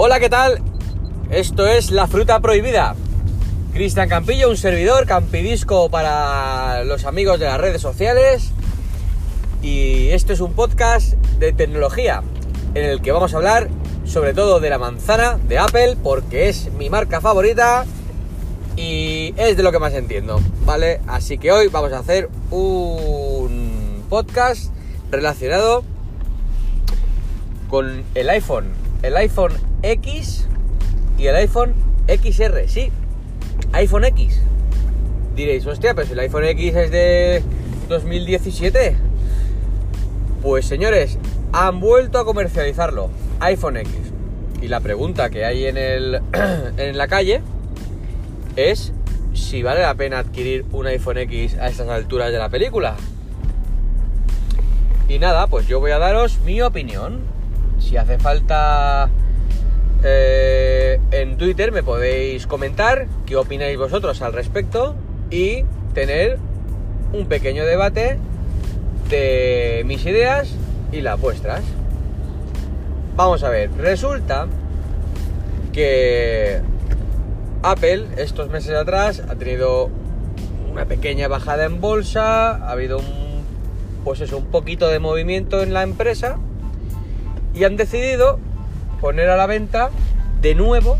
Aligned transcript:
Hola, 0.00 0.20
¿qué 0.20 0.28
tal? 0.28 0.62
Esto 1.28 1.66
es 1.66 1.90
La 1.90 2.06
Fruta 2.06 2.38
Prohibida. 2.38 2.94
Cristian 3.72 4.08
Campillo, 4.08 4.48
un 4.48 4.56
servidor, 4.56 5.06
campidisco 5.06 5.90
para 5.90 6.84
los 6.84 7.04
amigos 7.04 7.40
de 7.40 7.46
las 7.46 7.60
redes 7.60 7.82
sociales. 7.82 8.52
Y 9.60 10.10
esto 10.10 10.32
es 10.32 10.38
un 10.38 10.52
podcast 10.52 11.14
de 11.40 11.52
tecnología 11.52 12.22
en 12.74 12.84
el 12.84 13.02
que 13.02 13.10
vamos 13.10 13.34
a 13.34 13.38
hablar 13.38 13.70
sobre 14.04 14.34
todo 14.34 14.60
de 14.60 14.70
la 14.70 14.78
manzana 14.78 15.36
de 15.48 15.58
Apple 15.58 15.96
porque 16.00 16.48
es 16.48 16.72
mi 16.74 16.90
marca 16.90 17.20
favorita 17.20 17.84
y 18.76 19.34
es 19.36 19.56
de 19.56 19.64
lo 19.64 19.72
que 19.72 19.80
más 19.80 19.94
entiendo, 19.94 20.40
¿vale? 20.64 21.00
Así 21.08 21.38
que 21.38 21.50
hoy 21.50 21.66
vamos 21.66 21.92
a 21.92 21.98
hacer 21.98 22.30
un 22.52 24.04
podcast 24.08 24.72
relacionado 25.10 25.82
con 27.68 28.04
el 28.14 28.30
iPhone, 28.30 28.66
el 29.02 29.16
iPhone 29.16 29.67
X 29.82 30.46
y 31.18 31.26
el 31.26 31.36
iPhone 31.36 31.74
XR, 32.08 32.68
sí, 32.68 32.90
iPhone 33.72 34.04
X. 34.04 34.40
Diréis, 35.34 35.66
hostia, 35.66 35.94
pero 35.94 36.06
si 36.06 36.14
el 36.14 36.20
iPhone 36.20 36.44
X 36.44 36.74
es 36.74 36.90
de 36.90 37.42
2017. 37.88 38.96
Pues 40.42 40.66
señores, 40.66 41.18
han 41.52 41.80
vuelto 41.80 42.18
a 42.18 42.24
comercializarlo, 42.24 43.10
iPhone 43.40 43.76
X. 43.78 43.92
Y 44.62 44.68
la 44.68 44.80
pregunta 44.80 45.30
que 45.30 45.44
hay 45.44 45.66
en, 45.66 45.76
el, 45.76 46.20
en 46.76 46.98
la 46.98 47.08
calle 47.08 47.42
es 48.56 48.92
si 49.34 49.62
vale 49.62 49.82
la 49.82 49.94
pena 49.94 50.18
adquirir 50.18 50.64
un 50.72 50.86
iPhone 50.86 51.18
X 51.18 51.56
a 51.58 51.68
estas 51.68 51.88
alturas 51.88 52.32
de 52.32 52.38
la 52.38 52.48
película. 52.48 52.96
Y 55.08 55.18
nada, 55.18 55.46
pues 55.46 55.66
yo 55.66 55.80
voy 55.80 55.90
a 55.92 55.98
daros 55.98 56.38
mi 56.44 56.60
opinión. 56.60 57.20
Si 57.78 57.96
hace 57.96 58.18
falta 58.18 59.08
eh, 60.04 61.00
en 61.10 61.36
Twitter 61.36 61.72
me 61.72 61.82
podéis 61.82 62.46
comentar 62.46 63.06
qué 63.26 63.36
opináis 63.36 63.76
vosotros 63.76 64.22
al 64.22 64.32
respecto 64.32 64.94
y 65.30 65.64
tener 65.94 66.38
un 67.12 67.26
pequeño 67.26 67.64
debate 67.64 68.18
de 69.08 69.82
mis 69.86 70.04
ideas 70.06 70.54
y 70.92 71.00
las 71.00 71.20
vuestras. 71.20 71.62
Vamos 73.16 73.42
a 73.42 73.48
ver, 73.48 73.70
resulta 73.72 74.46
que 75.72 76.60
Apple 77.62 78.06
estos 78.16 78.48
meses 78.50 78.74
atrás 78.74 79.22
ha 79.28 79.34
tenido 79.34 79.90
una 80.70 80.84
pequeña 80.84 81.26
bajada 81.26 81.64
en 81.64 81.80
bolsa, 81.80 82.50
ha 82.50 82.70
habido 82.70 82.98
un, 82.98 83.42
pues 84.04 84.20
eso, 84.20 84.38
un 84.38 84.46
poquito 84.46 84.88
de 84.88 85.00
movimiento 85.00 85.62
en 85.62 85.74
la 85.74 85.82
empresa 85.82 86.38
y 87.54 87.64
han 87.64 87.76
decidido 87.76 88.38
poner 89.00 89.28
a 89.30 89.36
la 89.36 89.46
venta 89.46 89.90
de 90.40 90.54
nuevo 90.54 90.96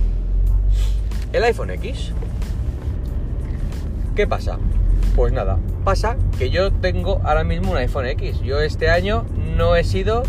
el 1.33 1.45
iPhone 1.45 1.71
X. 1.71 2.13
¿Qué 4.15 4.27
pasa? 4.27 4.59
Pues 5.15 5.33
nada, 5.33 5.59
pasa 5.85 6.17
que 6.39 6.51
yo 6.51 6.73
tengo 6.73 7.21
ahora 7.25 7.45
mismo 7.45 7.73
un 7.73 7.77
iPhone 7.77 8.07
X. 8.07 8.41
Yo 8.41 8.61
este 8.61 8.91
año 8.91 9.25
no 9.57 9.77
he 9.77 9.85
sido 9.85 10.23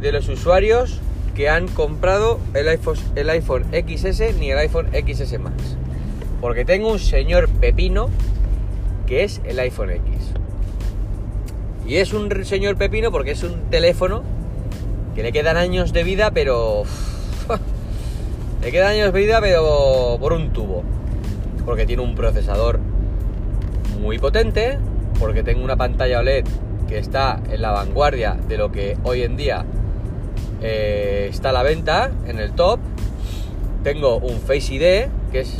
de 0.00 0.12
los 0.12 0.28
usuarios 0.28 1.00
que 1.34 1.48
han 1.48 1.68
comprado 1.68 2.40
el 2.54 2.68
iPhone, 2.68 2.96
el 3.14 3.30
iPhone 3.30 3.64
XS 3.72 4.36
ni 4.38 4.50
el 4.50 4.58
iPhone 4.58 4.88
XS 4.92 5.38
Max. 5.38 5.76
Porque 6.40 6.64
tengo 6.64 6.90
un 6.90 6.98
señor 6.98 7.48
pepino 7.48 8.08
que 9.06 9.24
es 9.24 9.40
el 9.44 9.58
iPhone 9.58 9.90
X. 9.90 10.32
Y 11.86 11.96
es 11.96 12.12
un 12.12 12.44
señor 12.44 12.76
pepino 12.76 13.10
porque 13.10 13.32
es 13.32 13.42
un 13.42 13.70
teléfono 13.70 14.22
le 15.22 15.32
quedan 15.32 15.56
años 15.56 15.92
de 15.92 16.04
vida, 16.04 16.30
pero... 16.30 16.84
le 18.62 18.70
quedan 18.70 18.92
años 18.92 19.12
de 19.12 19.20
vida, 19.20 19.40
pero 19.40 20.16
por 20.20 20.32
un 20.32 20.52
tubo. 20.52 20.82
Porque 21.64 21.86
tiene 21.86 22.02
un 22.02 22.14
procesador 22.14 22.80
muy 24.00 24.18
potente, 24.18 24.78
porque 25.18 25.42
tengo 25.42 25.62
una 25.62 25.76
pantalla 25.76 26.20
OLED 26.20 26.44
que 26.88 26.98
está 26.98 27.40
en 27.50 27.62
la 27.62 27.70
vanguardia 27.70 28.36
de 28.48 28.56
lo 28.56 28.72
que 28.72 28.96
hoy 29.04 29.22
en 29.22 29.36
día 29.36 29.64
eh, 30.62 31.28
está 31.30 31.50
a 31.50 31.52
la 31.52 31.62
venta 31.62 32.10
en 32.26 32.38
el 32.38 32.52
top. 32.52 32.80
Tengo 33.84 34.16
un 34.16 34.40
Face 34.40 34.74
ID, 34.74 35.08
que 35.32 35.40
es 35.40 35.54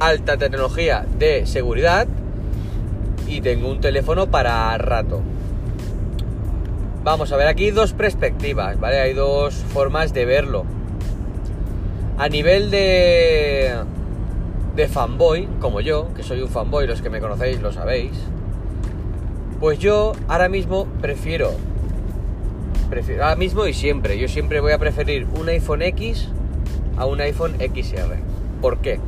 alta 0.00 0.36
tecnología 0.36 1.06
de 1.18 1.46
seguridad. 1.46 2.06
Y 3.26 3.40
tengo 3.40 3.70
un 3.70 3.80
teléfono 3.80 4.30
para 4.30 4.76
rato. 4.78 5.22
Vamos 7.04 7.32
a 7.32 7.36
ver 7.36 7.46
aquí 7.46 7.70
dos 7.70 7.92
perspectivas, 7.92 8.78
¿vale? 8.78 9.00
Hay 9.00 9.14
dos 9.14 9.54
formas 9.54 10.12
de 10.12 10.24
verlo. 10.24 10.64
A 12.18 12.28
nivel 12.28 12.70
de, 12.70 13.74
de 14.74 14.88
fanboy, 14.88 15.48
como 15.60 15.80
yo, 15.80 16.12
que 16.14 16.22
soy 16.22 16.42
un 16.42 16.48
fanboy, 16.48 16.86
los 16.86 17.00
que 17.00 17.10
me 17.10 17.20
conocéis 17.20 17.60
lo 17.60 17.72
sabéis, 17.72 18.12
pues 19.60 19.78
yo 19.78 20.12
ahora 20.28 20.48
mismo 20.48 20.86
prefiero 21.00 21.52
ahora 23.20 23.36
mismo 23.36 23.66
y 23.66 23.74
siempre, 23.74 24.18
yo 24.18 24.28
siempre 24.28 24.60
voy 24.60 24.72
a 24.72 24.78
preferir 24.78 25.26
un 25.38 25.48
iPhone 25.48 25.82
X 25.82 26.28
a 26.96 27.06
un 27.06 27.20
iPhone 27.20 27.54
XR. 27.58 28.16
¿Por 28.60 28.78
qué? 28.78 28.98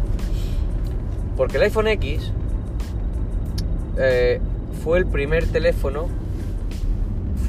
Porque 1.37 1.57
el 1.57 1.65
iPhone 1.65 1.89
X 1.89 2.33
eh, 3.99 4.41
fue 4.85 4.99
el 4.99 5.07
primer 5.07 5.47
teléfono, 5.47 6.09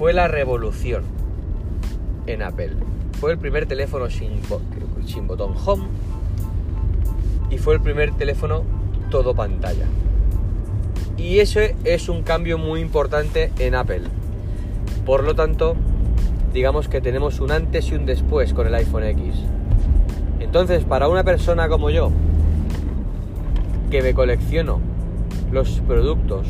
fue 0.02 0.14
la 0.14 0.28
revolución 0.28 1.04
en 2.26 2.42
Apple. 2.42 2.72
Fue 3.20 3.34
el 3.34 3.38
primer 3.38 3.68
teléfono 3.68 4.10
sin, 4.10 4.42
botón 5.28 5.54
home 5.64 5.84
y 7.52 7.60
fue 7.60 7.76
el 7.76 7.82
primer 7.82 8.12
teléfono 8.14 8.64
todo 9.12 9.36
pantalla. 9.36 9.86
Y 11.18 11.38
ese 11.38 11.76
es 11.84 12.10
un 12.10 12.24
cambio 12.24 12.58
muy 12.58 12.80
importante 12.80 13.52
en 13.60 13.76
Apple. 13.76 14.02
Por 15.06 15.24
lo 15.24 15.36
tanto, 15.36 15.76
digamos 16.52 16.88
que 16.88 17.00
tenemos 17.00 17.40
un 17.40 17.52
antes 17.52 17.92
y 17.92 17.94
un 17.94 18.08
después 18.08 18.56
con 18.56 18.66
el 18.66 18.74
iPhone 18.74 19.04
X. 19.04 19.36
Entonces, 20.40 20.84
para 20.84 21.10
una 21.10 21.24
persona 21.24 21.70
como 21.70 21.92
yo, 21.92 22.12
que 23.92 24.02
me 24.02 24.16
colecciono 24.16 24.80
los 25.52 25.80
productos, 25.82 26.48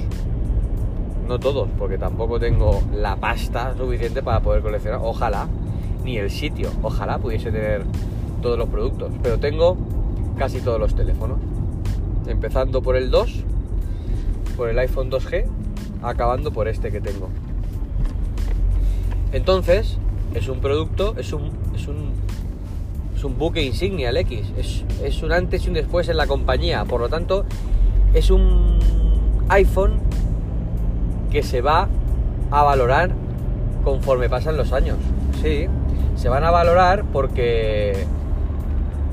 no 1.32 1.40
todos, 1.40 1.70
porque 1.80 1.98
tampoco 1.98 2.42
tengo 2.42 2.82
la 2.94 3.16
pasta 3.16 3.74
suficiente 3.78 4.22
para 4.22 4.42
poder 4.42 4.62
coleccionar, 4.62 5.00
ojalá, 5.02 5.48
ni 6.04 6.18
el 6.18 6.30
sitio, 6.30 6.70
ojalá 6.84 7.20
pudiese 7.20 7.54
tener 7.54 7.86
todos 8.42 8.58
los 8.58 8.68
productos, 8.68 9.14
pero 9.24 9.40
tengo 9.40 9.78
casi 10.38 10.60
todos 10.60 10.78
los 10.78 10.94
teléfonos, 10.94 11.38
empezando 12.28 12.82
por 12.82 12.98
el 12.98 13.12
2, 13.12 13.46
por 14.58 14.68
el 14.68 14.78
iPhone 14.80 15.10
2G, 15.10 15.46
acabando 16.04 16.52
por 16.52 16.68
este 16.68 16.92
que 16.92 17.00
tengo. 17.00 17.30
Entonces, 19.32 20.00
es 20.34 20.50
un 20.50 20.60
producto, 20.60 21.16
es 21.18 21.32
un, 21.32 21.50
es 21.74 21.88
un, 21.88 22.12
es 23.16 23.24
un 23.24 23.38
buque 23.38 23.64
insignia 23.64 24.10
el 24.10 24.18
X, 24.18 24.52
es, 24.58 24.84
es 25.02 25.24
un 25.24 25.32
antes 25.32 25.64
y 25.66 25.70
un 25.70 25.76
después 25.76 26.10
en 26.10 26.18
la 26.18 26.28
compañía, 26.28 26.84
por 26.84 27.00
lo 27.00 27.08
tanto, 27.08 27.46
es 28.14 28.30
un 28.30 28.80
iPhone 29.48 30.02
que 31.32 31.44
se 31.44 31.62
va 31.62 31.88
a 32.52 32.64
valorar 32.64 33.12
conforme 33.84 34.30
pasan 34.30 34.58
los 34.58 34.74
años. 34.74 34.98
Sí, 35.42 35.68
se 36.16 36.30
van 36.30 36.44
a 36.44 36.52
valorar 36.52 37.04
porque 37.12 38.06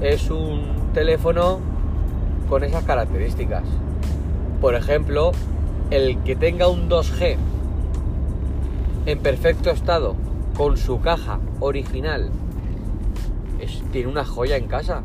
es 0.00 0.30
un 0.30 0.90
teléfono 0.92 1.60
con 2.48 2.64
esas 2.64 2.84
características. 2.84 3.62
Por 4.60 4.74
ejemplo, 4.74 5.32
el 5.90 6.18
que 6.24 6.36
tenga 6.36 6.68
un 6.68 6.88
2G 6.90 7.36
en 9.06 9.18
perfecto 9.20 9.70
estado, 9.70 10.16
con 10.56 10.76
su 10.76 11.00
caja 11.00 11.38
original, 11.60 12.30
tiene 13.92 14.08
una 14.08 14.24
joya 14.24 14.56
en 14.56 14.66
casa. 14.66 15.02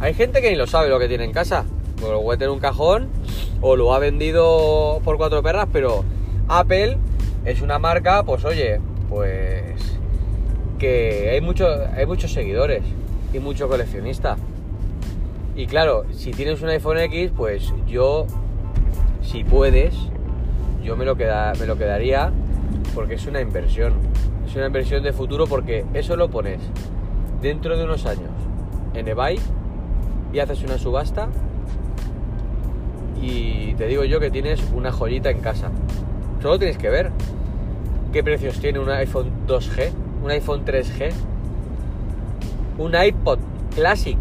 Hay 0.00 0.14
gente 0.14 0.42
que 0.42 0.50
ni 0.50 0.56
lo 0.56 0.66
sabe 0.66 0.88
lo 0.88 0.98
que 0.98 1.08
tiene 1.08 1.24
en 1.24 1.32
casa. 1.32 1.64
Lo 2.00 2.22
puede 2.22 2.38
tener 2.38 2.50
un 2.50 2.60
cajón 2.60 3.08
o 3.60 3.76
lo 3.76 3.92
ha 3.92 3.98
vendido 3.98 5.00
por 5.04 5.16
cuatro 5.16 5.42
perras, 5.42 5.68
pero 5.72 6.04
Apple 6.48 6.98
es 7.44 7.60
una 7.60 7.78
marca, 7.78 8.22
pues 8.22 8.44
oye, 8.44 8.80
pues 9.08 9.98
que 10.78 11.30
hay, 11.30 11.96
hay 11.96 12.06
muchos 12.06 12.32
seguidores 12.32 12.82
y 13.32 13.38
mucho 13.38 13.68
coleccionista. 13.68 14.36
Y 15.56 15.66
claro, 15.66 16.04
si 16.12 16.30
tienes 16.30 16.62
un 16.62 16.68
iPhone 16.68 16.98
X, 16.98 17.32
pues 17.36 17.74
yo, 17.86 18.26
si 19.22 19.42
puedes, 19.42 19.94
yo 20.82 20.96
me 20.96 21.04
lo, 21.04 21.16
queda, 21.16 21.52
me 21.58 21.66
lo 21.66 21.76
quedaría 21.76 22.30
porque 22.94 23.14
es 23.14 23.26
una 23.26 23.40
inversión. 23.40 23.94
Es 24.46 24.54
una 24.54 24.66
inversión 24.66 25.02
de 25.02 25.12
futuro 25.12 25.46
porque 25.46 25.84
eso 25.94 26.16
lo 26.16 26.30
pones 26.30 26.60
dentro 27.42 27.76
de 27.76 27.84
unos 27.84 28.06
años 28.06 28.30
en 28.94 29.08
eBay 29.08 29.38
y 30.32 30.38
haces 30.38 30.62
una 30.62 30.78
subasta 30.78 31.28
y 33.20 33.74
te 33.74 33.86
digo 33.86 34.04
yo 34.04 34.20
que 34.20 34.30
tienes 34.30 34.60
una 34.74 34.92
joyita 34.92 35.30
en 35.30 35.40
casa. 35.40 35.70
Solo 36.42 36.58
tienes 36.58 36.78
que 36.78 36.88
ver 36.88 37.10
qué 38.12 38.22
precios 38.22 38.58
tiene 38.60 38.78
un 38.78 38.88
iPhone 38.90 39.30
2G, 39.46 39.90
un 40.22 40.30
iPhone 40.30 40.64
3G 40.64 41.12
un 42.78 42.94
iPod 42.94 43.38
Classic. 43.74 44.18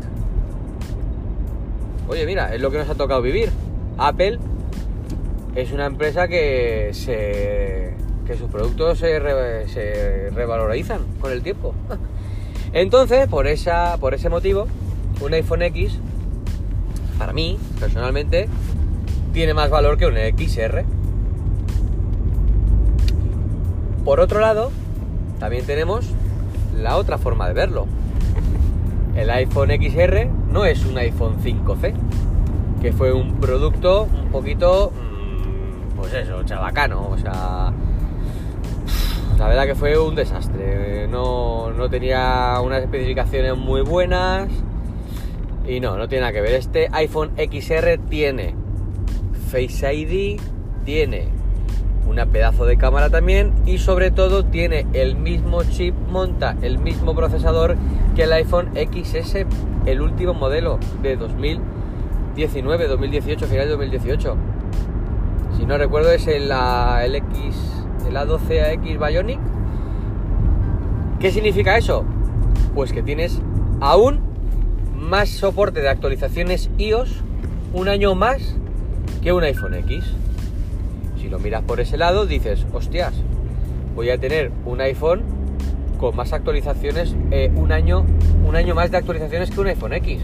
Oye, 2.10 2.26
mira, 2.26 2.54
es 2.54 2.62
lo 2.62 2.72
que 2.72 2.80
nos 2.80 2.90
ha 2.90 2.96
tocado 2.96 3.22
vivir. 3.22 3.52
Apple 3.98 4.40
es 5.56 5.72
una 5.72 5.86
empresa 5.86 6.28
que 6.28 6.90
se 6.94 7.96
que 8.26 8.36
sus 8.36 8.50
productos 8.50 9.00
se, 9.00 9.20
se 9.70 10.30
revalorizan 10.32 11.02
con 11.22 11.32
el 11.32 11.42
tiempo. 11.42 11.74
Entonces, 12.74 13.28
por 13.28 13.48
esa 13.48 13.98
por 14.00 14.14
ese 14.14 14.30
motivo, 14.30 14.68
un 15.22 15.34
iPhone 15.34 15.62
X 15.62 16.00
para 17.18 17.34
mí, 17.34 17.58
personalmente, 17.80 18.48
tiene 19.38 19.54
más 19.54 19.70
valor 19.70 20.00
que 20.00 20.08
un 20.08 20.16
XR. 20.16 20.84
Por 24.04 24.20
otro 24.20 24.40
lado, 24.40 24.72
también 25.40 25.64
tenemos 25.64 26.10
la 26.76 26.98
otra 26.98 27.20
forma 27.20 27.48
de 27.48 27.54
verlo. 27.54 27.86
El 29.16 29.30
iPhone 29.30 29.70
XR 29.70 30.28
no 30.52 30.66
es 30.66 30.84
un 30.88 30.98
iPhone 30.98 31.38
5C, 31.40 31.94
que 32.82 32.92
fue 32.92 33.14
un 33.14 33.36
producto 33.36 34.08
un 34.12 34.32
poquito, 34.32 34.92
mm, 34.92 35.98
pues 35.98 36.16
eso, 36.16 36.42
chabacano, 36.42 37.08
o 37.08 37.18
sea, 37.20 37.72
la 39.38 39.48
verdad 39.48 39.68
que 39.68 39.76
fue 39.76 40.00
un 40.00 40.16
desastre. 40.16 41.08
No, 41.08 41.70
no 41.74 41.88
tenía 41.92 42.60
unas 42.64 42.82
especificaciones 42.82 43.56
muy 43.56 43.82
buenas 43.82 44.50
y 45.68 45.80
no, 45.80 45.96
no 45.96 46.08
tiene 46.08 46.22
nada 46.22 46.34
que 46.34 46.42
ver. 46.42 46.56
Este 46.56 46.90
iPhone 46.92 47.34
XR 47.38 48.00
tiene 48.10 48.56
Face 49.48 49.94
ID, 49.94 50.40
tiene 50.84 51.30
una 52.08 52.26
pedazo 52.26 52.66
de 52.66 52.78
cámara 52.78 53.10
también 53.10 53.54
y 53.66 53.78
sobre 53.78 54.12
todo 54.12 54.46
tiene 54.46 54.86
el 54.94 55.16
mismo 55.16 55.64
chip, 55.64 55.96
monta 56.10 56.56
el 56.62 56.80
mismo 56.80 57.16
procesador 57.16 57.76
que 58.16 58.24
el 58.24 58.34
iPhone 58.34 58.72
XS, 58.76 59.46
el 59.86 60.02
último 60.02 60.34
modelo 60.34 60.80
de 61.02 61.16
2019, 61.16 62.88
2018, 62.88 63.46
final 63.48 63.66
de 63.66 63.72
2018. 63.72 64.36
Si 65.58 65.66
no 65.66 65.78
recuerdo 65.78 66.12
es 66.12 66.28
el, 66.28 66.52
el 66.52 67.16
X, 67.16 67.56
el 68.08 68.16
A12AX 68.16 69.08
Bionic. 69.08 69.40
¿Qué 71.20 71.32
significa 71.32 71.78
eso? 71.78 72.04
Pues 72.76 72.94
que 72.94 73.02
tienes 73.02 73.42
aún 73.80 74.20
más 74.96 75.30
soporte 75.30 75.82
de 75.82 75.90
actualizaciones 75.90 76.70
iOS 76.78 77.24
un 77.74 77.88
año 77.88 78.14
más 78.14 78.57
que 79.28 79.34
un 79.34 79.44
iPhone 79.44 79.74
X. 79.74 80.06
Si 81.20 81.28
lo 81.28 81.38
miras 81.38 81.62
por 81.64 81.82
ese 81.82 81.98
lado, 81.98 82.26
dices, 82.26 82.66
hostias, 82.72 83.14
voy 83.94 84.10
a 84.10 84.18
tener 84.18 84.54
un 84.64 84.80
iPhone 84.80 85.22
con 86.00 86.16
más 86.16 86.32
actualizaciones, 86.32 87.14
eh, 87.32 87.52
un, 87.54 87.74
año, 87.74 88.06
un 88.48 88.56
año 88.56 88.74
más 88.74 88.90
de 88.90 88.96
actualizaciones 88.96 89.52
que 89.52 89.60
un 89.60 89.68
iPhone 89.68 89.92
X. 89.92 90.22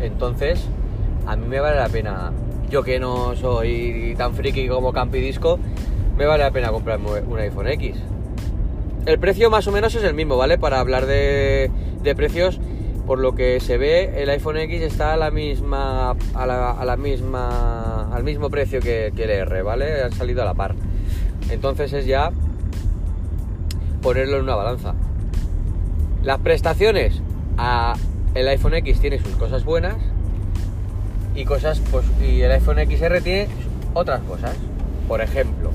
Entonces, 0.00 0.66
a 1.28 1.36
mí 1.36 1.46
me 1.46 1.60
vale 1.60 1.76
la 1.76 1.88
pena, 1.88 2.32
yo 2.68 2.82
que 2.82 2.98
no 2.98 3.36
soy 3.36 4.16
tan 4.18 4.34
friki 4.34 4.66
como 4.66 4.92
Campi 4.92 5.20
Disco, 5.20 5.60
me 6.18 6.26
vale 6.26 6.42
la 6.42 6.50
pena 6.50 6.72
comprarme 6.72 7.20
un 7.20 7.38
iPhone 7.38 7.68
X. 7.68 7.94
El 9.06 9.20
precio 9.20 9.48
más 9.48 9.68
o 9.68 9.70
menos 9.70 9.94
es 9.94 10.02
el 10.02 10.14
mismo, 10.14 10.36
¿vale? 10.36 10.58
Para 10.58 10.80
hablar 10.80 11.06
de, 11.06 11.70
de 12.02 12.16
precios, 12.16 12.58
por 13.10 13.18
lo 13.18 13.34
que 13.34 13.58
se 13.58 13.76
ve, 13.76 14.22
el 14.22 14.30
iPhone 14.30 14.56
X 14.56 14.82
está 14.82 15.14
a 15.14 15.16
la 15.16 15.32
misma, 15.32 16.12
a 16.32 16.46
la, 16.46 16.96
misma, 16.96 18.08
al 18.14 18.22
mismo 18.22 18.50
precio 18.50 18.78
que, 18.78 19.08
el 19.08 19.30
R, 19.30 19.62
¿vale? 19.62 20.04
Han 20.04 20.12
salido 20.12 20.42
a 20.42 20.44
la 20.44 20.54
par. 20.54 20.76
Entonces 21.50 21.92
es 21.92 22.06
ya 22.06 22.30
ponerlo 24.00 24.36
en 24.36 24.44
una 24.44 24.54
balanza. 24.54 24.94
Las 26.22 26.38
prestaciones 26.38 27.20
el 28.36 28.46
iPhone 28.46 28.74
X 28.74 29.00
tiene 29.00 29.18
sus 29.18 29.34
cosas 29.34 29.64
buenas 29.64 29.96
y 31.34 31.44
cosas, 31.44 31.82
pues, 31.90 32.06
y 32.22 32.42
el 32.42 32.52
iPhone 32.52 32.76
XR 32.76 33.22
tiene 33.22 33.48
otras 33.92 34.20
cosas. 34.20 34.54
Por 35.08 35.20
ejemplo, 35.20 35.72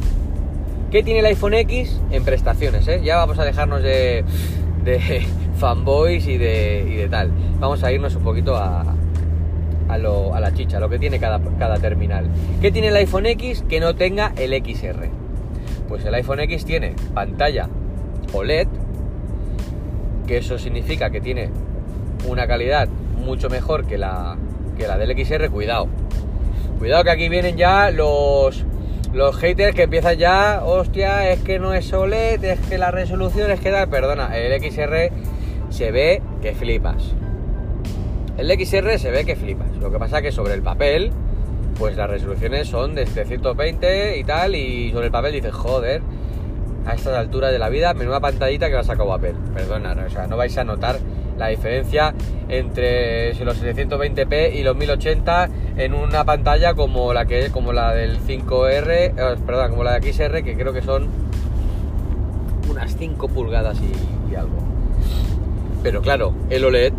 ¿qué 0.89 1.03
tiene 1.03 1.19
el 1.19 1.25
iPhone 1.25 1.55
X 1.55 1.99
en 2.11 2.23
prestaciones? 2.23 2.88
Eh? 2.88 3.01
Ya 3.03 3.17
vamos 3.17 3.38
a 3.39 3.43
dejarnos 3.43 3.83
de, 3.83 4.23
de 4.85 5.25
fanboys 5.55 6.27
y 6.27 6.37
de, 6.37 6.85
y 6.87 6.95
de 6.95 7.09
tal. 7.09 7.31
Vamos 7.59 7.83
a 7.83 7.91
irnos 7.91 8.15
un 8.15 8.23
poquito 8.23 8.55
a, 8.55 8.85
a, 9.87 9.97
lo, 9.97 10.33
a 10.33 10.39
la 10.39 10.53
chicha, 10.53 10.79
lo 10.79 10.89
que 10.89 10.99
tiene 10.99 11.19
cada, 11.19 11.39
cada 11.57 11.77
terminal. 11.77 12.29
¿Qué 12.61 12.71
tiene 12.71 12.89
el 12.89 12.95
iPhone 12.95 13.25
X 13.25 13.63
que 13.67 13.79
no 13.79 13.95
tenga 13.95 14.33
el 14.37 14.53
XR? 14.53 15.09
Pues 15.87 16.05
el 16.05 16.13
iPhone 16.15 16.39
X 16.41 16.65
tiene 16.65 16.95
pantalla 17.13 17.69
OLED, 18.33 18.67
que 20.27 20.37
eso 20.37 20.57
significa 20.57 21.09
que 21.09 21.21
tiene 21.21 21.49
una 22.27 22.47
calidad 22.47 22.87
mucho 23.23 23.49
mejor 23.49 23.85
que 23.85 23.97
la, 23.97 24.35
que 24.77 24.87
la 24.87 24.97
del 24.97 25.15
XR. 25.17 25.49
Cuidado, 25.49 25.87
cuidado 26.79 27.03
que 27.03 27.11
aquí 27.11 27.29
vienen 27.29 27.57
ya 27.57 27.91
los 27.91 28.65
los 29.13 29.37
haters 29.37 29.73
que 29.73 29.83
empiezan 29.83 30.17
ya, 30.17 30.61
hostia, 30.65 31.31
es 31.31 31.39
que 31.39 31.57
no 31.57 31.73
es 31.73 31.93
OLED, 31.93 32.43
es 32.43 32.59
que 32.59 32.77
la 32.77 32.91
resolución 32.91 33.49
es 33.49 33.61
que 33.61 33.71
da, 33.71 33.87
perdona, 33.87 34.37
el 34.37 34.61
XR 34.61 35.09
se 35.75 35.92
ve 35.92 36.22
que 36.42 36.54
flipas. 36.56 37.13
El 38.38 38.50
XR 38.50 38.98
se 38.98 39.12
ve 39.12 39.25
que 39.25 39.36
flipas. 39.36 39.75
Lo 39.81 39.92
que 39.92 40.00
pasa 40.00 40.22
que 40.22 40.31
sobre 40.31 40.54
el 40.54 40.62
papel, 40.62 41.12
pues 41.77 41.98
las 41.98 42.10
resoluciones 42.10 42.69
son 42.69 42.95
de 42.95 43.06
120 43.06 44.18
y 44.18 44.24
tal, 44.24 44.56
y 44.56 44.92
sobre 44.92 45.07
el 45.07 45.12
papel 45.12 45.33
dices, 45.33 45.54
joder, 45.54 46.01
a 46.86 46.94
estas 46.94 47.18
alturas 47.18 47.51
de 47.51 47.60
la 47.60 47.68
vida, 47.68 47.94
menuda 47.94 48.22
pantallita 48.22 48.69
que 48.69 48.75
va 48.75 48.81
a 48.81 48.86
sacar 48.86 49.06
Apple. 49.12 49.36
Perdona, 49.54 49.95
o 50.06 50.10
sea, 50.10 50.27
no 50.27 50.38
vais 50.38 50.57
a 50.57 50.63
notar 50.63 50.98
la 51.38 51.48
diferencia 51.48 52.13
entre 52.48 53.33
los 53.44 53.62
720p 53.62 54.56
y 54.56 54.63
los 54.63 54.77
1080 54.77 55.50
en 55.75 55.94
una 55.94 56.24
pantalla 56.24 56.74
como 56.74 57.12
la 57.13 57.25
que 57.25 57.50
como 57.50 57.74
la 57.74 57.94
del 57.94 58.22
5R, 58.22 58.88
eh, 58.88 59.13
perdón, 59.45 59.72
como 59.72 59.83
la 59.83 60.00
de 60.00 60.13
XR 60.13 60.42
que 60.42 60.56
creo 60.56 60.72
que 60.72 60.81
son 60.81 61.10
unas 62.69 62.95
5 62.95 63.27
pulgadas 63.27 63.77
y, 63.81 64.36
algo. 64.36 64.64
Pero 65.85 66.01
claro, 66.01 66.33
el 66.49 66.65
OLED 66.65 66.93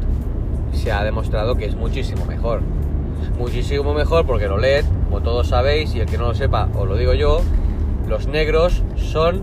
se 0.72 0.92
ha 0.92 1.02
demostrado 1.02 1.56
que 1.56 1.64
es 1.64 1.74
muchísimo 1.74 2.24
mejor. 2.24 2.60
Muchísimo 3.36 3.94
mejor 3.94 4.26
porque 4.26 4.44
el 4.44 4.52
OLED, 4.52 4.84
como 5.06 5.22
todos 5.22 5.48
sabéis, 5.48 5.92
y 5.96 5.98
el 5.98 6.06
que 6.06 6.16
no 6.16 6.28
lo 6.28 6.34
sepa, 6.36 6.68
os 6.72 6.86
lo 6.86 6.96
digo 6.96 7.12
yo, 7.12 7.40
los 8.06 8.28
negros 8.28 8.84
son 8.94 9.42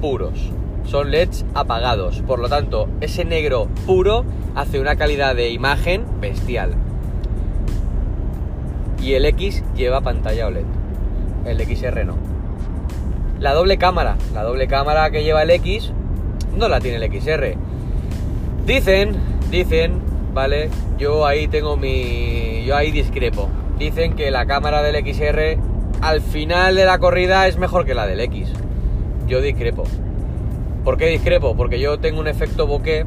puros 0.00 0.52
son 0.86 1.10
LEDs 1.10 1.44
apagados. 1.54 2.22
Por 2.22 2.38
lo 2.38 2.48
tanto, 2.48 2.88
ese 3.02 3.26
negro 3.26 3.68
puro 3.86 4.24
hace 4.54 4.80
una 4.80 4.96
calidad 4.96 5.36
de 5.36 5.50
imagen 5.50 6.06
bestial. 6.18 6.72
Y 9.02 9.12
el 9.12 9.26
X 9.26 9.62
lleva 9.76 10.00
pantalla 10.00 10.46
OLED. 10.46 10.64
El 11.44 11.60
XR 11.60 12.06
no. 12.06 12.14
La 13.38 13.52
doble 13.52 13.76
cámara. 13.76 14.16
La 14.32 14.44
doble 14.44 14.66
cámara 14.66 15.10
que 15.10 15.24
lleva 15.24 15.42
el 15.42 15.50
X 15.50 15.92
no 16.56 16.68
la 16.68 16.80
tiene 16.80 17.04
el 17.04 17.20
XR. 17.20 17.71
Dicen, 18.66 19.16
dicen, 19.50 20.00
¿vale? 20.32 20.70
Yo 20.96 21.26
ahí 21.26 21.48
tengo 21.48 21.76
mi... 21.76 22.64
Yo 22.64 22.76
ahí 22.76 22.92
discrepo. 22.92 23.48
Dicen 23.76 24.14
que 24.14 24.30
la 24.30 24.46
cámara 24.46 24.82
del 24.82 25.04
XR 25.04 25.58
al 26.00 26.20
final 26.20 26.76
de 26.76 26.84
la 26.84 26.98
corrida 26.98 27.48
es 27.48 27.58
mejor 27.58 27.84
que 27.84 27.94
la 27.94 28.06
del 28.06 28.20
X. 28.20 28.52
Yo 29.26 29.40
discrepo. 29.40 29.84
¿Por 30.84 30.96
qué 30.96 31.06
discrepo? 31.06 31.56
Porque 31.56 31.80
yo 31.80 31.98
tengo 31.98 32.20
un 32.20 32.28
efecto 32.28 32.66
bokeh 32.66 33.04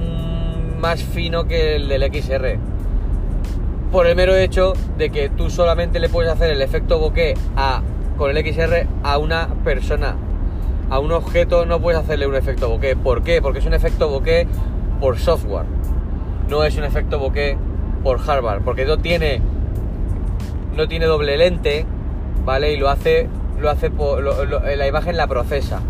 mm, 0.00 0.80
más 0.80 1.02
fino 1.02 1.46
que 1.46 1.76
el 1.76 1.88
del 1.88 2.02
XR. 2.02 2.58
Por 3.90 4.06
el 4.06 4.16
mero 4.16 4.36
hecho 4.36 4.74
de 4.98 5.08
que 5.08 5.30
tú 5.30 5.48
solamente 5.48 5.98
le 5.98 6.10
puedes 6.10 6.30
hacer 6.30 6.50
el 6.50 6.60
efecto 6.60 6.98
bokeh 6.98 7.34
a, 7.56 7.82
con 8.18 8.36
el 8.36 8.54
XR 8.54 8.86
a 9.02 9.16
una 9.16 9.48
persona. 9.64 10.14
A 10.90 10.98
un 11.00 11.12
objeto 11.12 11.66
no 11.66 11.80
puedes 11.80 12.00
hacerle 12.00 12.26
un 12.26 12.34
efecto 12.34 12.68
bokeh. 12.68 12.96
¿Por 12.96 13.22
qué? 13.22 13.42
Porque 13.42 13.58
es 13.58 13.66
un 13.66 13.74
efecto 13.74 14.08
bokeh 14.08 14.46
por 15.00 15.18
software. 15.18 15.66
No 16.48 16.64
es 16.64 16.76
un 16.76 16.84
efecto 16.84 17.18
bokeh 17.18 17.58
por 18.02 18.18
hardware. 18.18 18.62
Porque 18.62 18.86
no 18.86 18.98
tiene, 18.98 19.42
no 20.74 20.88
tiene 20.88 21.06
doble 21.06 21.36
lente, 21.36 21.84
¿vale? 22.44 22.72
Y 22.72 22.76
lo 22.78 22.88
hace 22.88 23.28
lo 23.60 23.70
hace 23.70 23.90
por, 23.90 24.22
la 24.22 24.86
imagen 24.86 25.16
la 25.16 25.26
procesa. 25.26 25.80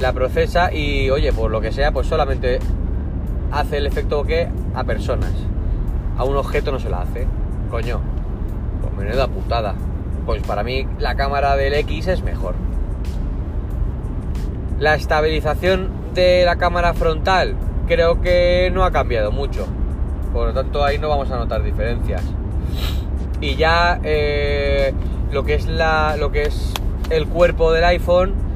La 0.00 0.12
procesa 0.12 0.72
y, 0.72 1.10
oye, 1.10 1.32
por 1.32 1.50
lo 1.50 1.60
que 1.60 1.72
sea, 1.72 1.92
pues 1.92 2.06
solamente 2.06 2.58
hace 3.50 3.78
el 3.78 3.86
efecto 3.86 4.24
que 4.24 4.48
a 4.74 4.84
personas. 4.84 5.32
A 6.18 6.24
un 6.24 6.36
objeto 6.36 6.72
no 6.72 6.78
se 6.78 6.90
la 6.90 7.02
hace. 7.02 7.26
Coño, 7.70 8.00
pues 8.82 8.94
menuda 8.94 9.28
putada. 9.28 9.74
Pues 10.26 10.42
para 10.42 10.64
mí 10.64 10.86
la 10.98 11.14
cámara 11.14 11.56
del 11.56 11.74
X 11.74 12.08
es 12.08 12.22
mejor. 12.22 12.54
La 14.78 14.94
estabilización 14.94 15.90
de 16.14 16.44
la 16.44 16.56
cámara 16.56 16.94
frontal 16.94 17.54
creo 17.86 18.20
que 18.20 18.70
no 18.72 18.84
ha 18.84 18.90
cambiado 18.90 19.32
mucho. 19.32 19.66
Por 20.32 20.48
lo 20.48 20.54
tanto 20.54 20.84
ahí 20.84 20.98
no 20.98 21.08
vamos 21.08 21.30
a 21.30 21.36
notar 21.36 21.62
diferencias. 21.62 22.22
Y 23.40 23.56
ya 23.56 24.00
eh, 24.02 24.92
lo 25.30 25.44
que 25.44 25.54
es 25.54 25.66
la 25.66 26.16
lo 26.16 26.32
que 26.32 26.42
es 26.42 26.72
el 27.10 27.26
cuerpo 27.26 27.72
del 27.72 27.84
iPhone 27.84 28.46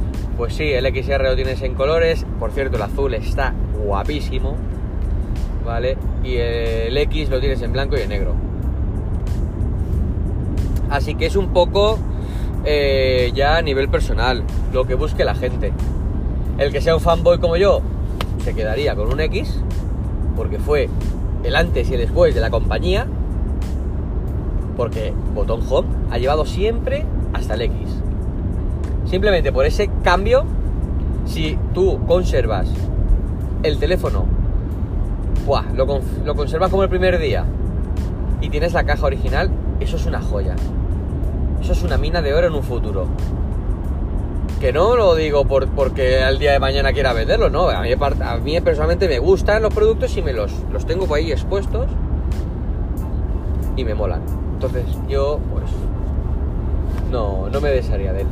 pues 0.41 0.55
sí, 0.55 0.73
el 0.73 0.87
XR 0.87 1.23
lo 1.23 1.37
tienes 1.37 1.61
en 1.61 1.75
colores. 1.75 2.25
Por 2.39 2.50
cierto, 2.53 2.79
el 2.79 2.83
azul 2.83 3.12
está 3.12 3.53
guapísimo. 3.85 4.57
¿Vale? 5.67 5.99
Y 6.25 6.37
el 6.37 6.97
X 6.97 7.29
lo 7.29 7.41
tienes 7.41 7.61
en 7.61 7.73
blanco 7.73 7.99
y 7.99 8.00
en 8.00 8.09
negro. 8.09 8.35
Así 10.89 11.15
que 11.15 11.27
es 11.27 11.37
un 11.37 11.53
poco 11.53 11.99
eh, 12.65 13.33
ya 13.35 13.59
a 13.59 13.61
nivel 13.61 13.91
personal, 13.91 14.43
lo 14.73 14.87
que 14.87 14.95
busque 14.95 15.27
la 15.27 15.35
gente. 15.35 15.75
El 16.61 16.73
que 16.73 16.83
sea 16.83 16.95
un 16.95 17.00
fanboy 17.00 17.38
como 17.38 17.57
yo, 17.57 17.81
se 18.45 18.52
quedaría 18.52 18.95
con 18.95 19.11
un 19.11 19.19
X, 19.19 19.62
porque 20.37 20.59
fue 20.59 20.90
el 21.43 21.57
antes 21.57 21.88
y 21.88 21.95
el 21.95 22.00
después 22.00 22.35
de 22.35 22.43
la 22.43 22.50
compañía, 22.50 23.07
porque 24.76 25.14
botón 25.35 25.62
home 25.67 25.88
ha 26.11 26.19
llevado 26.19 26.45
siempre 26.45 27.07
hasta 27.33 27.55
el 27.55 27.62
X. 27.62 27.88
Simplemente 29.07 29.52
por 29.52 29.64
ese 29.64 29.88
cambio, 30.05 30.45
si 31.25 31.59
tú 31.73 31.99
conservas 32.07 32.69
el 33.62 33.79
teléfono, 33.79 34.26
lo, 35.75 36.00
lo 36.26 36.35
conservas 36.35 36.71
como 36.71 36.83
el 36.83 36.90
primer 36.90 37.19
día 37.19 37.47
y 38.43 38.50
tienes 38.50 38.75
la 38.75 38.85
caja 38.85 39.07
original, 39.07 39.50
eso 39.81 39.97
es 39.97 40.05
una 40.05 40.21
joya. 40.21 40.57
Eso 41.62 41.73
es 41.73 41.83
una 41.83 41.97
mina 41.97 42.21
de 42.21 42.35
oro 42.35 42.49
en 42.49 42.55
un 42.55 42.62
futuro. 42.62 43.07
Que 44.61 44.75
no 44.75 44.95
lo 44.95 45.14
digo 45.14 45.47
por, 45.47 45.69
porque 45.69 46.23
al 46.23 46.38
día 46.38 46.52
de 46.52 46.59
mañana 46.59 46.93
quiera 46.93 47.14
venderlo, 47.14 47.49
no. 47.49 47.71
A 47.71 47.81
mí, 47.81 47.93
a 47.93 48.37
mí 48.37 48.61
personalmente 48.61 49.09
me 49.09 49.19
gustan 49.19 49.62
los 49.62 49.73
productos 49.73 50.14
y 50.19 50.23
me 50.23 50.35
los, 50.35 50.52
los 50.71 50.85
tengo 50.85 51.07
por 51.07 51.17
ahí 51.17 51.33
expuestos 51.33 51.87
y 53.75 53.85
me 53.85 53.95
molan. 53.95 54.21
Entonces 54.52 54.85
yo, 55.09 55.40
pues, 55.50 55.64
no, 57.11 57.49
no 57.49 57.61
me 57.62 57.71
desharía 57.71 58.12
de 58.12 58.21
él. 58.21 58.26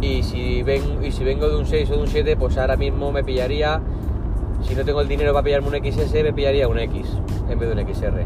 Y 0.00 0.24
si, 0.24 0.64
ven, 0.64 0.82
y 1.04 1.12
si 1.12 1.22
vengo 1.22 1.48
de 1.48 1.56
un 1.56 1.66
6 1.66 1.90
o 1.90 1.94
de 1.94 2.00
un 2.00 2.08
7, 2.08 2.36
pues 2.36 2.58
ahora 2.58 2.76
mismo 2.76 3.12
me 3.12 3.22
pillaría, 3.22 3.80
si 4.62 4.74
no 4.74 4.84
tengo 4.84 5.00
el 5.00 5.06
dinero 5.06 5.32
para 5.32 5.44
pillarme 5.44 5.68
un 5.68 5.92
XS, 5.92 6.12
me 6.14 6.32
pillaría 6.32 6.66
un 6.66 6.80
X 6.80 7.06
en 7.48 7.58
vez 7.60 7.72
de 7.72 7.80
un 7.80 7.94
XR. 7.94 8.24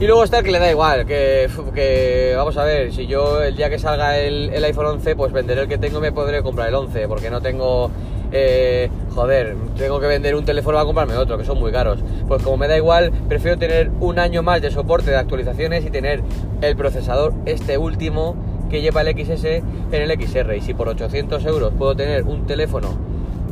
Y 0.00 0.06
luego 0.06 0.22
está 0.22 0.38
el 0.38 0.44
que 0.44 0.52
le 0.52 0.60
da 0.60 0.70
igual, 0.70 1.06
que, 1.06 2.32
vamos 2.36 2.56
a 2.56 2.62
ver, 2.62 2.92
si 2.92 3.08
yo 3.08 3.42
el 3.42 3.56
día 3.56 3.68
que 3.68 3.80
salga 3.80 4.16
el, 4.16 4.64
iPhone 4.64 4.86
11, 4.86 5.16
pues 5.16 5.32
venderé 5.32 5.62
el 5.62 5.68
que 5.68 5.76
tengo 5.76 5.98
y 5.98 6.02
me 6.02 6.12
podré 6.12 6.40
comprar 6.40 6.68
el 6.68 6.76
11, 6.76 7.08
porque 7.08 7.30
no 7.30 7.40
tengo, 7.40 7.90
eh, 8.30 8.88
joder, 9.12 9.56
tengo 9.76 9.98
que 9.98 10.06
vender 10.06 10.36
un 10.36 10.44
teléfono 10.44 10.76
para 10.76 10.84
comprarme 10.84 11.16
otro, 11.16 11.36
que 11.36 11.44
son 11.44 11.58
muy 11.58 11.72
caros. 11.72 11.98
Pues 12.28 12.44
como 12.44 12.56
me 12.56 12.68
da 12.68 12.76
igual, 12.76 13.10
prefiero 13.28 13.58
tener 13.58 13.90
un 13.98 14.20
año 14.20 14.44
más 14.44 14.62
de 14.62 14.70
soporte 14.70 15.10
de 15.10 15.16
actualizaciones 15.16 15.84
y 15.84 15.90
tener 15.90 16.22
el 16.62 16.76
procesador 16.76 17.34
este 17.44 17.76
último 17.76 18.36
que 18.70 18.80
lleva 18.80 19.00
el 19.00 19.08
XS 19.08 19.44
en 19.46 19.64
el 19.90 20.12
XR. 20.12 20.54
Y 20.54 20.60
si 20.60 20.74
por 20.74 20.88
800 20.88 21.44
euros 21.44 21.72
puedo 21.76 21.96
tener 21.96 22.22
un 22.22 22.46
teléfono 22.46 22.96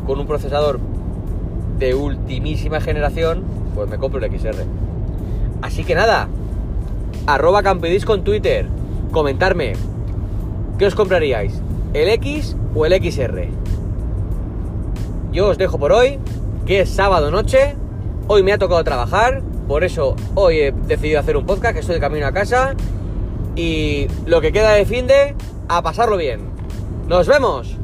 con 0.07 0.21
un 0.21 0.29
procesador 0.29 0.79
de 1.81 1.97
ultimísima 1.97 2.81
generación, 2.81 3.43
pues 3.75 3.88
me 3.91 3.99
compro 3.99 4.25
el 4.25 4.31
XR. 4.31 4.86
Así 5.63 5.85
que 5.85 5.95
nada, 5.95 6.29
arroba 7.27 7.63
Campedis 7.63 8.05
con 8.05 8.25
Twitter, 8.25 8.67
comentarme, 9.11 9.73
¿qué 10.79 10.87
os 10.87 10.95
compraríais? 10.95 11.61
¿El 11.95 12.09
X 12.11 12.57
o 12.75 12.87
el 12.87 12.93
XR? 12.93 13.49
Yo 15.33 15.49
os 15.49 15.59
dejo 15.59 15.79
por 15.79 15.93
hoy, 15.93 16.19
que 16.67 16.81
es 16.81 16.91
sábado 16.91 17.31
noche, 17.31 17.75
hoy 18.29 18.43
me 18.43 18.53
ha 18.53 18.59
tocado 18.59 18.83
trabajar, 18.85 19.43
por 19.67 19.85
eso 19.85 20.17
hoy 20.35 20.59
he 20.59 20.73
decidido 20.73 21.21
hacer 21.21 21.37
un 21.37 21.47
podcast, 21.47 21.75
que 21.75 21.81
estoy 21.81 21.97
de 21.97 22.01
camino 22.01 22.27
a 22.27 22.33
casa, 22.33 22.75
y 23.57 24.07
lo 24.27 24.41
que 24.41 24.53
queda 24.53 24.73
de 24.73 24.85
fin 24.85 25.07
de, 25.07 25.35
a 25.69 25.83
pasarlo 25.83 26.17
bien. 26.17 26.41
¡Nos 27.09 27.27
vemos! 27.27 27.75